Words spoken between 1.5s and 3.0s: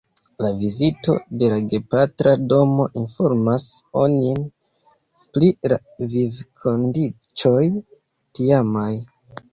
la gepatra domo